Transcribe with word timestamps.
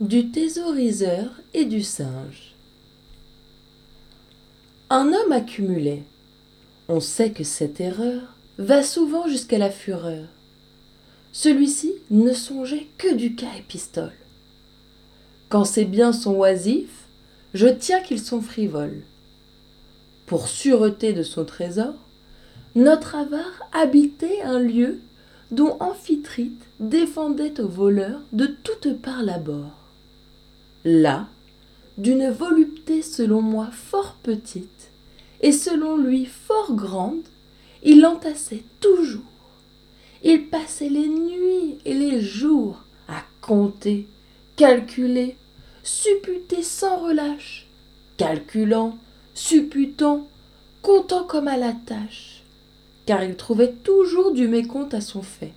du 0.00 0.30
thésauriseur 0.30 1.40
et 1.54 1.66
du 1.66 1.80
singe. 1.80 2.56
Un 4.90 5.12
homme 5.12 5.30
accumulait. 5.30 6.02
On 6.88 6.98
sait 6.98 7.30
que 7.30 7.44
cette 7.44 7.80
erreur 7.80 8.22
va 8.58 8.82
souvent 8.82 9.28
jusqu'à 9.28 9.56
la 9.56 9.70
fureur. 9.70 10.26
Celui-ci 11.30 11.92
ne 12.10 12.32
songeait 12.32 12.88
que 12.98 13.14
du 13.14 13.36
cas 13.36 13.54
épistole. 13.56 14.12
Quand 15.48 15.64
ses 15.64 15.84
biens 15.84 16.12
sont 16.12 16.34
oisifs, 16.34 17.06
je 17.54 17.68
tiens 17.68 18.00
qu'ils 18.00 18.20
sont 18.20 18.40
frivoles. 18.40 19.04
Pour 20.26 20.48
sûreté 20.48 21.12
de 21.12 21.22
son 21.22 21.44
trésor, 21.44 21.94
notre 22.74 23.14
avare 23.14 23.62
habitait 23.72 24.42
un 24.42 24.58
lieu 24.58 25.00
dont 25.52 25.76
Amphitrite 25.78 26.66
défendait 26.80 27.60
aux 27.60 27.68
voleurs 27.68 28.22
de 28.32 28.46
toutes 28.46 29.00
parts 29.00 29.22
l'abord. 29.22 29.83
Là, 30.84 31.28
d'une 31.96 32.28
volupté 32.30 33.00
selon 33.00 33.40
moi 33.40 33.70
fort 33.72 34.16
petite, 34.22 34.90
et 35.40 35.52
selon 35.52 35.96
lui 35.96 36.26
fort 36.26 36.74
grande, 36.74 37.26
il 37.82 38.04
entassait 38.04 38.64
toujours. 38.80 39.22
Il 40.22 40.48
passait 40.48 40.88
les 40.88 41.08
nuits 41.08 41.78
et 41.84 41.94
les 41.94 42.20
jours 42.20 42.82
à 43.08 43.22
compter, 43.40 44.06
calculer, 44.56 45.36
supputer 45.82 46.62
sans 46.62 46.98
relâche, 46.98 47.66
calculant, 48.16 48.98
supputant, 49.34 50.28
comptant 50.82 51.24
comme 51.24 51.48
à 51.48 51.56
la 51.56 51.72
tâche, 51.72 52.42
car 53.06 53.22
il 53.24 53.36
trouvait 53.36 53.72
toujours 53.72 54.32
du 54.32 54.48
mécompte 54.48 54.94
à 54.94 55.00
son 55.00 55.22
fait. 55.22 55.52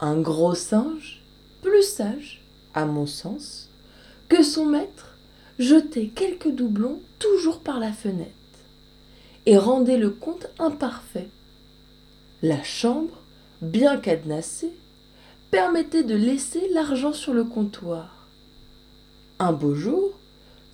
Un 0.00 0.20
gros 0.20 0.54
singe, 0.54 1.22
plus 1.62 1.82
sage, 1.82 2.43
à 2.74 2.84
mon 2.84 3.06
sens, 3.06 3.68
que 4.28 4.42
son 4.42 4.66
maître 4.66 5.16
jetait 5.58 6.08
quelques 6.08 6.50
doublons 6.50 7.00
toujours 7.18 7.60
par 7.60 7.78
la 7.78 7.92
fenêtre 7.92 8.30
et 9.46 9.56
rendait 9.56 9.98
le 9.98 10.10
compte 10.10 10.48
imparfait. 10.58 11.28
La 12.42 12.62
chambre, 12.62 13.22
bien 13.62 13.96
cadenassée, 13.96 14.72
permettait 15.50 16.02
de 16.02 16.14
laisser 16.14 16.68
l'argent 16.72 17.12
sur 17.12 17.32
le 17.32 17.44
comptoir. 17.44 18.28
Un 19.38 19.52
beau 19.52 19.74
jour, 19.74 20.18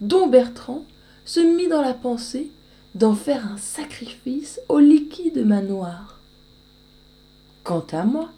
Don 0.00 0.28
Bertrand 0.28 0.84
se 1.24 1.40
mit 1.40 1.68
dans 1.68 1.82
la 1.82 1.94
pensée 1.94 2.50
d'en 2.94 3.14
faire 3.14 3.46
un 3.46 3.56
sacrifice 3.56 4.60
au 4.68 4.78
liquide 4.78 5.44
manoir. 5.44 6.18
Quant 7.62 7.86
à 7.92 8.04
moi, 8.04 8.30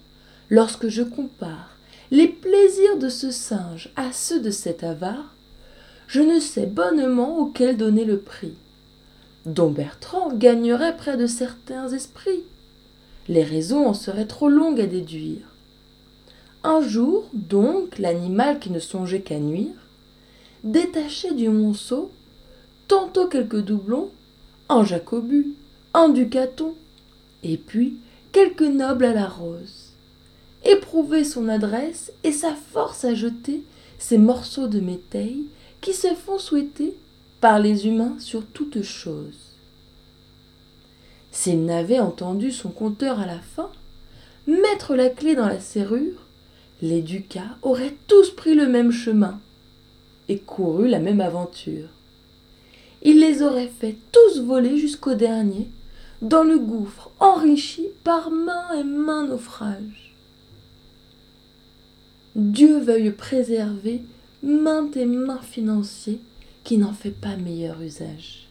lorsque 0.51 0.89
je 0.89 1.03
compare 1.03 1.71
les 2.13 2.29
plaisirs 2.29 2.99
de 2.99 3.09
ce 3.09 3.31
singe 3.31 3.91
à 3.97 4.13
ceux 4.13 4.39
de 4.39 4.51
cet 4.51 4.85
avare, 4.85 5.35
je 6.07 6.21
ne 6.21 6.41
sais 6.41 6.67
bonnement 6.67 7.39
auquel 7.39 7.79
donner 7.79 8.05
le 8.05 8.19
prix. 8.19 8.53
Don 9.47 9.71
Bertrand 9.71 10.31
gagnerait 10.31 10.99
près 10.99 11.17
de 11.17 11.27
certains 11.27 11.89
esprits. 11.89 12.45
Les 13.29 13.43
raisons 13.43 13.87
en 13.87 13.95
seraient 13.95 14.27
trop 14.27 14.51
longues 14.51 14.83
à 14.83 14.87
déduire. 14.87 15.57
Un 16.63 16.83
jour, 16.83 17.31
donc, 17.33 17.99
l'animal 17.99 18.61
qui 18.61 18.69
ne 18.69 18.79
songeait 18.79 19.23
qu'à 19.23 19.39
nuire, 19.39 19.89
détachait 20.65 21.33
du 21.33 21.49
monceau 21.49 22.11
tantôt 22.89 23.27
quelques 23.27 23.65
doublons, 23.65 24.11
un 24.69 24.85
jacobus, 24.85 25.55
un 25.95 26.11
ducaton, 26.11 26.75
et 27.43 27.57
puis 27.57 27.97
quelques 28.33 28.61
nobles 28.61 29.07
à 29.07 29.15
la 29.15 29.27
rose 29.27 29.92
éprouver 30.65 31.25
son 31.25 31.49
adresse 31.49 32.13
et 32.25 32.33
sa 32.33 32.55
force 32.55 33.05
à 33.05 33.15
jeter 33.15 33.63
ces 33.99 34.19
morceaux 34.19 34.69
de 34.69 34.81
métail 34.81 35.45
qui 35.81 35.93
se 35.93 36.15
font 36.15 36.39
souhaiter 36.39 36.97
par 37.41 37.59
les 37.59 37.87
humains 37.87 38.17
sur 38.19 38.47
toute 38.47 38.83
chose. 38.83 39.57
S'il 41.31 41.65
n'avait 41.65 41.99
entendu 41.99 42.53
son 42.53 42.71
compteur 42.71 43.19
à 43.19 43.27
la 43.27 43.41
fin, 43.41 43.71
mettre 44.47 44.95
la 44.95 45.09
clé 45.09 45.35
dans 45.35 45.47
la 45.47 45.61
serrure, 45.61 46.27
les 46.83 47.01
ducats 47.01 47.57
auraient 47.63 47.97
tous 48.07 48.31
pris 48.31 48.55
le 48.55 48.67
même 48.67 48.93
chemin 48.93 49.41
et 50.29 50.39
couru 50.39 50.89
la 50.89 50.99
même 50.99 51.21
aventure. 51.21 51.89
Il 53.03 53.21
les 53.21 53.43
aurait 53.43 53.73
fait 53.81 53.97
tous 54.13 54.41
voler 54.43 54.77
jusqu'au 54.79 55.15
dernier, 55.15 55.69
dans 56.21 56.45
le 56.45 56.59
gouffre 56.59 57.11
enrichi 57.19 57.89
par 58.05 58.31
main 58.31 58.79
et 58.79 58.85
main 58.85 59.27
naufrage. 59.27 60.12
Dieu 62.35 62.81
veuille 62.81 63.11
préserver 63.11 64.01
maint 64.43 64.91
et 64.93 65.05
maint 65.05 65.43
financier 65.43 66.19
qui 66.65 66.79
n'en 66.79 66.95
fait 66.95 67.11
pas 67.11 67.37
meilleur 67.37 67.81
usage. 67.83 68.49